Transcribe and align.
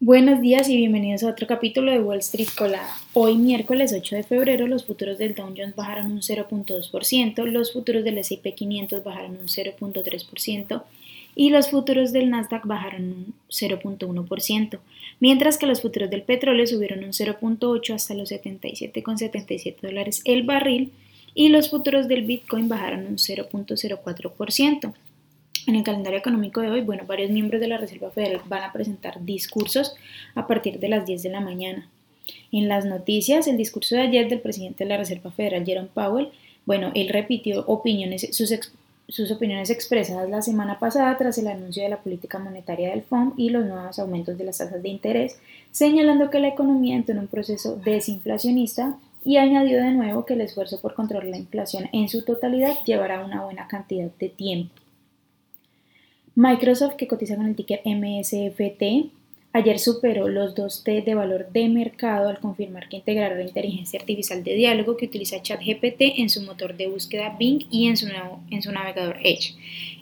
Buenos 0.00 0.40
días 0.40 0.68
y 0.68 0.76
bienvenidos 0.76 1.24
a 1.24 1.30
otro 1.30 1.48
capítulo 1.48 1.90
de 1.90 1.98
Wall 1.98 2.20
Street 2.20 2.50
Colada. 2.56 2.94
Hoy 3.14 3.36
miércoles 3.36 3.92
8 3.92 4.14
de 4.14 4.22
febrero 4.22 4.68
los 4.68 4.84
futuros 4.84 5.18
del 5.18 5.34
Dow 5.34 5.52
Jones 5.56 5.74
bajaron 5.74 6.12
un 6.12 6.20
0.2%, 6.20 7.44
los 7.46 7.72
futuros 7.72 8.04
del 8.04 8.18
S&P 8.18 8.54
500 8.54 9.02
bajaron 9.02 9.32
un 9.32 9.48
0.3% 9.48 10.82
y 11.34 11.50
los 11.50 11.70
futuros 11.70 12.12
del 12.12 12.30
Nasdaq 12.30 12.64
bajaron 12.64 13.02
un 13.02 13.34
0.1%, 13.50 14.78
mientras 15.18 15.58
que 15.58 15.66
los 15.66 15.82
futuros 15.82 16.10
del 16.10 16.22
petróleo 16.22 16.68
subieron 16.68 17.02
un 17.02 17.10
0.8 17.10 17.92
hasta 17.92 18.14
los 18.14 18.30
77,77 18.30 19.80
dólares 19.82 20.22
el 20.24 20.44
barril 20.44 20.92
y 21.34 21.48
los 21.48 21.70
futuros 21.70 22.06
del 22.06 22.22
Bitcoin 22.22 22.68
bajaron 22.68 23.04
un 23.04 23.16
0.04%. 23.16 24.94
En 25.68 25.76
el 25.76 25.84
calendario 25.84 26.18
económico 26.18 26.62
de 26.62 26.70
hoy, 26.70 26.80
bueno, 26.80 27.02
varios 27.06 27.30
miembros 27.30 27.60
de 27.60 27.68
la 27.68 27.76
Reserva 27.76 28.10
Federal 28.10 28.40
van 28.46 28.62
a 28.62 28.72
presentar 28.72 29.22
discursos 29.22 29.94
a 30.34 30.46
partir 30.46 30.80
de 30.80 30.88
las 30.88 31.04
10 31.04 31.22
de 31.22 31.28
la 31.28 31.40
mañana. 31.40 31.86
En 32.50 32.68
las 32.68 32.86
noticias, 32.86 33.46
el 33.46 33.58
discurso 33.58 33.94
de 33.94 34.00
ayer 34.00 34.30
del 34.30 34.40
presidente 34.40 34.84
de 34.84 34.88
la 34.88 34.96
Reserva 34.96 35.30
Federal, 35.30 35.66
Jerome 35.66 35.90
Powell, 35.92 36.30
bueno, 36.64 36.90
él 36.94 37.10
repitió 37.10 37.66
opiniones, 37.66 38.28
sus, 38.34 38.50
sus 39.08 39.30
opiniones 39.30 39.68
expresadas 39.68 40.30
la 40.30 40.40
semana 40.40 40.78
pasada 40.78 41.18
tras 41.18 41.36
el 41.36 41.48
anuncio 41.48 41.82
de 41.82 41.90
la 41.90 42.00
política 42.00 42.38
monetaria 42.38 42.88
del 42.88 43.02
FOMC 43.02 43.38
y 43.38 43.50
los 43.50 43.66
nuevos 43.66 43.98
aumentos 43.98 44.38
de 44.38 44.44
las 44.44 44.56
tasas 44.56 44.82
de 44.82 44.88
interés, 44.88 45.38
señalando 45.70 46.30
que 46.30 46.40
la 46.40 46.48
economía 46.48 46.96
entró 46.96 47.12
en 47.12 47.20
un 47.20 47.26
proceso 47.26 47.76
desinflacionista 47.76 48.96
y 49.22 49.36
añadió 49.36 49.82
de 49.82 49.90
nuevo 49.90 50.24
que 50.24 50.32
el 50.32 50.40
esfuerzo 50.40 50.80
por 50.80 50.94
controlar 50.94 51.28
la 51.28 51.36
inflación 51.36 51.90
en 51.92 52.08
su 52.08 52.22
totalidad 52.22 52.72
llevará 52.86 53.22
una 53.22 53.44
buena 53.44 53.68
cantidad 53.68 54.08
de 54.18 54.30
tiempo. 54.30 54.87
Microsoft, 56.38 56.94
que 56.94 57.08
cotiza 57.08 57.34
con 57.34 57.46
el 57.46 57.56
ticker 57.56 57.80
MSFT, 57.84 59.10
ayer 59.52 59.78
superó 59.80 60.28
los 60.28 60.54
2T 60.54 61.02
de 61.02 61.16
valor 61.16 61.50
de 61.50 61.68
mercado 61.68 62.28
al 62.28 62.38
confirmar 62.38 62.88
que 62.88 62.98
integrará 62.98 63.34
la 63.34 63.42
inteligencia 63.42 63.98
artificial 63.98 64.44
de 64.44 64.54
diálogo 64.54 64.96
que 64.96 65.06
utiliza 65.06 65.42
ChatGPT 65.42 66.00
en 66.18 66.30
su 66.30 66.42
motor 66.42 66.76
de 66.76 66.86
búsqueda 66.86 67.34
Bing 67.36 67.66
y 67.72 67.88
en 67.88 67.96
su, 67.96 68.06
navegador 68.70 69.16
Edge. 69.20 69.56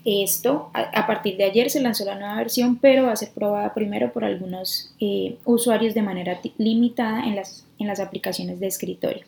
Esto, 0.04 0.68
a, 0.74 1.06
partir 1.06 1.38
de 1.38 1.44
ayer 1.44 1.70
se 1.70 1.80
lanzó 1.80 2.04
la 2.04 2.16
nueva 2.16 2.36
versión, 2.36 2.76
pero 2.76 3.04
va 3.04 3.12
a 3.12 3.16
ser 3.16 3.30
probada 3.30 3.72
primero 3.72 4.12
por 4.12 4.22
algunos 4.22 4.92
eh, 5.00 5.38
usuarios 5.46 5.94
de 5.94 6.02
manera 6.02 6.38
limitada 6.58 7.24
en 7.24 7.34
las, 7.34 7.64
en 7.78 7.86
las 7.86 7.98
aplicaciones 7.98 8.60
de 8.60 8.66
escritorio. 8.66 9.24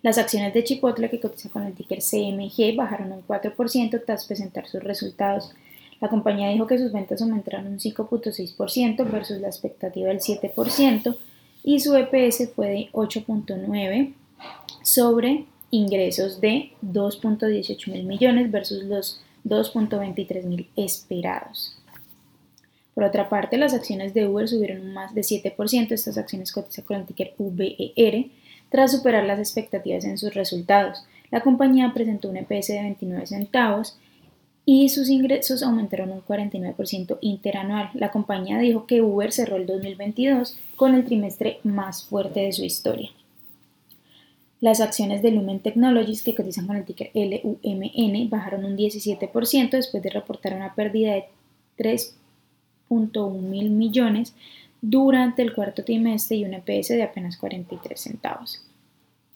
Las 0.00 0.16
acciones 0.16 0.54
de 0.54 0.64
Chipotle, 0.64 1.10
que 1.10 1.20
cotiza 1.20 1.50
con 1.50 1.64
el 1.64 1.74
ticker 1.74 1.98
CMG, 1.98 2.74
bajaron 2.74 3.12
un 3.12 3.22
4% 3.22 4.02
tras 4.06 4.24
presentar 4.24 4.66
sus 4.66 4.82
resultados 4.82 5.52
la 6.00 6.08
compañía 6.08 6.48
dijo 6.48 6.66
que 6.66 6.78
sus 6.78 6.92
ventas 6.92 7.20
aumentaron 7.20 7.66
un 7.66 7.78
5.6% 7.78 9.10
versus 9.10 9.40
la 9.40 9.48
expectativa 9.48 10.08
del 10.08 10.20
7% 10.20 11.16
y 11.62 11.80
su 11.80 11.94
EPS 11.94 12.50
fue 12.54 12.68
de 12.68 12.88
8.9 12.92 14.14
sobre 14.82 15.44
ingresos 15.70 16.40
de 16.40 16.72
2.18 16.82 17.92
mil 17.92 18.04
millones 18.04 18.50
versus 18.50 18.84
los 18.84 19.20
2.23 19.44 20.44
mil 20.44 20.68
esperados. 20.76 21.76
Por 22.94 23.04
otra 23.04 23.28
parte, 23.28 23.56
las 23.56 23.72
acciones 23.72 24.14
de 24.14 24.26
Uber 24.26 24.48
subieron 24.48 24.92
más 24.92 25.14
de 25.14 25.22
7%. 25.22 25.92
Estas 25.92 26.18
acciones 26.18 26.52
cotizan 26.52 26.84
con 26.84 26.96
el 26.96 27.06
ticker 27.06 27.34
VER 27.38 28.26
tras 28.68 28.92
superar 28.92 29.24
las 29.24 29.38
expectativas 29.38 30.04
en 30.04 30.18
sus 30.18 30.34
resultados. 30.34 31.04
La 31.30 31.40
compañía 31.40 31.92
presentó 31.94 32.28
un 32.28 32.36
EPS 32.36 32.68
de 32.68 32.82
29 32.82 33.26
centavos 33.26 33.96
y 34.72 34.88
sus 34.88 35.08
ingresos 35.08 35.64
aumentaron 35.64 36.12
un 36.12 36.22
49% 36.22 37.18
interanual. 37.22 37.90
La 37.94 38.12
compañía 38.12 38.56
dijo 38.60 38.86
que 38.86 39.02
Uber 39.02 39.32
cerró 39.32 39.56
el 39.56 39.66
2022 39.66 40.60
con 40.76 40.94
el 40.94 41.04
trimestre 41.04 41.58
más 41.64 42.04
fuerte 42.04 42.38
de 42.38 42.52
su 42.52 42.62
historia. 42.62 43.10
Las 44.60 44.80
acciones 44.80 45.22
de 45.22 45.32
Lumen 45.32 45.58
Technologies, 45.58 46.22
que 46.22 46.36
cotizan 46.36 46.68
con 46.68 46.76
el 46.76 46.84
ticker 46.84 47.10
LUMN, 47.14 48.30
bajaron 48.30 48.64
un 48.64 48.76
17% 48.76 49.70
después 49.70 50.04
de 50.04 50.10
reportar 50.10 50.54
una 50.54 50.72
pérdida 50.76 51.14
de 51.14 51.24
3.1 51.76 53.40
mil 53.40 53.70
millones 53.70 54.36
durante 54.80 55.42
el 55.42 55.52
cuarto 55.52 55.82
trimestre 55.82 56.36
y 56.36 56.44
un 56.44 56.54
EPS 56.54 56.90
de 56.90 57.02
apenas 57.02 57.38
43 57.38 58.00
centavos. 58.00 58.64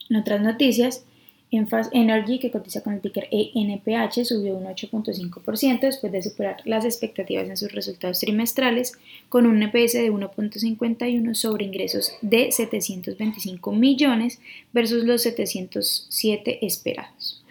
En 0.09 0.15
otras 0.15 0.41
noticias, 0.41 1.05
Enfas 1.57 1.89
Energy, 1.93 2.39
que 2.39 2.51
cotiza 2.51 2.83
con 2.83 2.95
el 2.95 3.01
ticker 3.01 3.29
ENPH, 3.31 4.25
subió 4.25 4.57
un 4.57 4.65
8.5% 4.65 5.81
después 5.81 6.13
de 6.13 6.23
superar 6.23 6.57
las 6.65 6.85
expectativas 6.85 7.49
en 7.49 7.57
sus 7.57 7.73
resultados 7.73 8.21
trimestrales, 8.21 8.93
con 9.29 9.47
un 9.47 9.63
EPS 9.63 9.95
de 9.95 10.13
1.51 10.13 11.35
sobre 11.35 11.65
ingresos 11.65 12.13
de 12.23 12.51
725 12.51 13.73
millones 13.73 14.41
versus 14.73 15.05
los 15.05 15.23
707 15.23 16.67
esperados. 16.67 17.45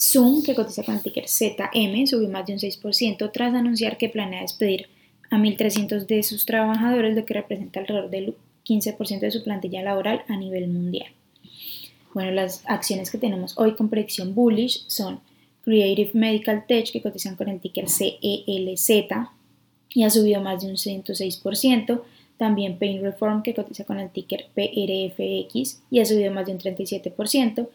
Zoom, 0.00 0.42
que 0.42 0.54
cotiza 0.54 0.82
con 0.82 0.94
el 0.94 1.02
ticker 1.02 1.28
ZM, 1.28 2.06
subió 2.06 2.28
más 2.28 2.46
de 2.46 2.54
un 2.54 2.58
6% 2.58 3.30
tras 3.32 3.54
anunciar 3.54 3.98
que 3.98 4.08
planea 4.08 4.42
despedir 4.42 4.88
a 5.30 5.36
1.300 5.36 6.06
de 6.06 6.22
sus 6.22 6.46
trabajadores, 6.46 7.16
lo 7.16 7.24
que 7.24 7.34
representa 7.34 7.80
alrededor 7.80 8.10
del 8.10 8.34
15% 8.66 9.20
de 9.20 9.30
su 9.30 9.42
plantilla 9.42 9.82
laboral 9.82 10.22
a 10.28 10.36
nivel 10.36 10.68
mundial. 10.68 11.08
Bueno, 12.16 12.30
las 12.30 12.62
acciones 12.64 13.10
que 13.10 13.18
tenemos 13.18 13.58
hoy 13.58 13.74
con 13.74 13.90
predicción 13.90 14.34
bullish 14.34 14.86
son 14.86 15.20
Creative 15.64 16.12
Medical 16.14 16.64
Tech, 16.66 16.90
que 16.90 17.02
cotizan 17.02 17.36
con 17.36 17.50
el 17.50 17.60
ticker 17.60 17.90
CELZ 17.90 18.90
y 19.90 20.02
ha 20.02 20.08
subido 20.08 20.40
más 20.40 20.62
de 20.62 20.70
un 20.70 20.76
106%. 20.76 22.00
También 22.38 22.78
Pain 22.78 23.02
Reform, 23.02 23.42
que 23.42 23.52
cotiza 23.52 23.84
con 23.84 24.00
el 24.00 24.08
ticker 24.08 24.46
PRFX 24.54 25.82
y 25.90 26.00
ha 26.00 26.06
subido 26.06 26.32
más 26.32 26.46
de 26.46 26.52
un 26.52 26.58
37%. 26.58 27.68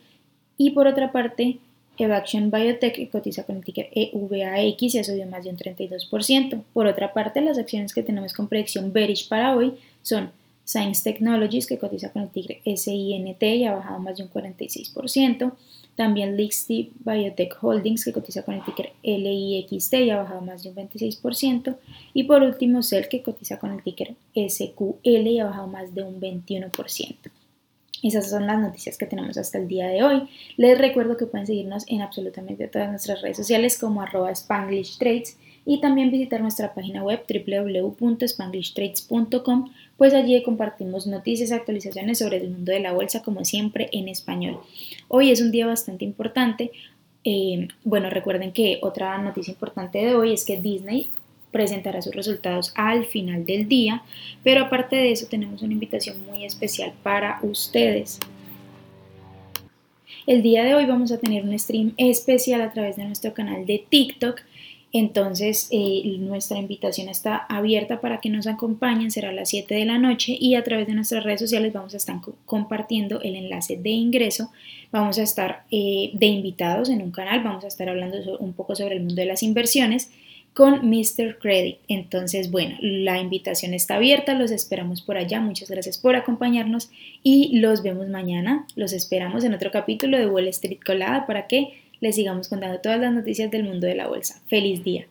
Y 0.57 0.71
por 0.71 0.87
otra 0.87 1.11
parte, 1.11 1.59
Evaction 1.99 2.49
Biotech, 2.49 2.95
que 2.95 3.09
cotiza 3.09 3.43
con 3.43 3.57
el 3.57 3.63
ticker 3.63 3.89
EVAX 3.93 4.95
y 4.95 4.97
ha 4.97 5.03
subido 5.03 5.27
más 5.27 5.43
de 5.43 5.51
un 5.51 5.57
32%. 5.57 6.63
Por 6.73 6.87
otra 6.87 7.13
parte, 7.13 7.41
las 7.41 7.59
acciones 7.59 7.93
que 7.93 8.01
tenemos 8.01 8.33
con 8.33 8.47
predicción 8.47 8.91
bearish 8.91 9.29
para 9.29 9.55
hoy 9.55 9.75
son 10.01 10.31
Science 10.63 11.03
Technologies, 11.03 11.67
que 11.67 11.77
cotiza 11.77 12.11
con 12.11 12.23
el 12.23 12.29
tigre 12.29 12.61
SINT 12.65 13.43
y 13.43 13.65
ha 13.65 13.75
bajado 13.75 13.99
más 13.99 14.17
de 14.17 14.23
un 14.23 14.29
46%. 14.29 15.53
También 15.95 16.37
Lixty 16.37 16.93
Biotech 17.05 17.57
Holdings, 17.61 18.05
que 18.05 18.13
cotiza 18.13 18.43
con 18.43 18.55
el 18.55 18.63
ticker 18.63 18.93
LIXT 19.03 19.93
y 19.95 20.09
ha 20.09 20.17
bajado 20.17 20.41
más 20.41 20.63
de 20.63 20.69
un 20.69 20.75
26%. 20.75 21.75
Y 22.13 22.23
por 22.23 22.43
último, 22.43 22.81
Cell, 22.81 23.07
que 23.09 23.21
cotiza 23.21 23.59
con 23.59 23.71
el 23.71 23.83
ticker 23.83 24.15
SQL 24.33 25.27
y 25.27 25.39
ha 25.39 25.45
bajado 25.45 25.67
más 25.67 25.93
de 25.93 26.03
un 26.03 26.19
21%. 26.19 27.15
Esas 28.03 28.29
son 28.29 28.47
las 28.47 28.59
noticias 28.59 28.97
que 28.97 29.05
tenemos 29.05 29.37
hasta 29.37 29.57
el 29.57 29.67
día 29.67 29.87
de 29.87 30.03
hoy. 30.03 30.27
Les 30.57 30.77
recuerdo 30.77 31.17
que 31.17 31.25
pueden 31.25 31.47
seguirnos 31.47 31.85
en 31.87 32.01
absolutamente 32.01 32.67
todas 32.67 32.89
nuestras 32.89 33.21
redes 33.21 33.37
sociales 33.37 33.77
como 33.77 34.01
arroba 34.01 34.31
Spanglish 34.31 34.97
Trades 34.97 35.37
y 35.65 35.81
también 35.81 36.09
visitar 36.09 36.41
nuestra 36.41 36.73
página 36.73 37.03
web 37.03 37.21
www.spanglishtrades.com, 37.29 39.71
pues 39.97 40.13
allí 40.13 40.41
compartimos 40.41 41.05
noticias 41.05 41.51
y 41.51 41.53
actualizaciones 41.53 42.19
sobre 42.19 42.37
el 42.37 42.49
mundo 42.49 42.71
de 42.71 42.79
la 42.79 42.93
bolsa, 42.93 43.21
como 43.21 43.43
siempre, 43.45 43.89
en 43.91 44.09
español. 44.09 44.59
Hoy 45.07 45.29
es 45.29 45.39
un 45.41 45.51
día 45.51 45.67
bastante 45.67 46.03
importante. 46.03 46.71
Eh, 47.23 47.67
bueno, 47.83 48.09
recuerden 48.09 48.51
que 48.51 48.79
otra 48.81 49.15
noticia 49.19 49.51
importante 49.51 49.99
de 49.99 50.15
hoy 50.15 50.33
es 50.33 50.43
que 50.43 50.59
Disney 50.59 51.07
presentará 51.51 52.01
sus 52.01 52.15
resultados 52.15 52.73
al 52.75 53.05
final 53.05 53.45
del 53.45 53.67
día, 53.67 54.03
pero 54.43 54.61
aparte 54.61 54.95
de 54.95 55.11
eso 55.11 55.27
tenemos 55.27 55.61
una 55.61 55.73
invitación 55.73 56.17
muy 56.25 56.45
especial 56.45 56.93
para 57.03 57.39
ustedes. 57.43 58.19
El 60.27 60.41
día 60.41 60.63
de 60.63 60.75
hoy 60.75 60.85
vamos 60.85 61.11
a 61.11 61.19
tener 61.19 61.43
un 61.43 61.57
stream 61.57 61.93
especial 61.97 62.61
a 62.61 62.71
través 62.71 62.95
de 62.95 63.05
nuestro 63.05 63.33
canal 63.33 63.65
de 63.65 63.83
TikTok 63.89 64.41
entonces, 64.93 65.69
eh, 65.71 66.17
nuestra 66.19 66.57
invitación 66.57 67.07
está 67.07 67.37
abierta 67.37 68.01
para 68.01 68.19
que 68.19 68.29
nos 68.29 68.45
acompañen, 68.45 69.09
será 69.09 69.29
a 69.29 69.33
las 69.33 69.49
7 69.49 69.73
de 69.73 69.85
la 69.85 69.97
noche 69.97 70.35
y 70.37 70.55
a 70.55 70.63
través 70.63 70.85
de 70.87 70.93
nuestras 70.93 71.23
redes 71.23 71.39
sociales 71.39 71.71
vamos 71.71 71.93
a 71.93 71.97
estar 71.97 72.17
compartiendo 72.45 73.21
el 73.21 73.35
enlace 73.35 73.77
de 73.77 73.89
ingreso. 73.89 74.51
Vamos 74.91 75.17
a 75.17 75.23
estar 75.23 75.63
eh, 75.71 76.11
de 76.13 76.25
invitados 76.25 76.89
en 76.89 77.01
un 77.01 77.11
canal, 77.11 77.41
vamos 77.41 77.63
a 77.63 77.67
estar 77.67 77.87
hablando 77.87 78.37
un 78.39 78.51
poco 78.51 78.75
sobre 78.75 78.95
el 78.95 79.01
mundo 79.01 79.15
de 79.15 79.25
las 79.25 79.43
inversiones 79.43 80.11
con 80.53 80.89
Mr. 80.89 81.37
Credit. 81.39 81.77
Entonces, 81.87 82.51
bueno, 82.51 82.75
la 82.81 83.19
invitación 83.19 83.73
está 83.73 83.95
abierta, 83.95 84.33
los 84.33 84.51
esperamos 84.51 85.01
por 85.01 85.17
allá. 85.17 85.39
Muchas 85.39 85.69
gracias 85.69 85.97
por 85.97 86.15
acompañarnos 86.15 86.89
y 87.23 87.59
los 87.59 87.83
vemos 87.83 88.07
mañana. 88.07 88.65
Los 88.75 88.93
esperamos 88.93 89.43
en 89.43 89.53
otro 89.53 89.71
capítulo 89.71 90.17
de 90.17 90.27
Wall 90.27 90.47
Street 90.47 90.79
Colada 90.85 91.25
para 91.25 91.47
que 91.47 91.81
les 91.99 92.15
sigamos 92.15 92.49
contando 92.49 92.79
todas 92.79 92.99
las 92.99 93.13
noticias 93.13 93.51
del 93.51 93.63
mundo 93.63 93.87
de 93.87 93.95
la 93.95 94.07
bolsa. 94.07 94.41
¡Feliz 94.47 94.83
día! 94.83 95.07